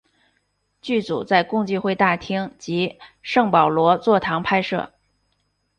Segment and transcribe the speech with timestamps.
[0.81, 4.91] 剧组在共济会大厅及圣保罗座堂拍摄。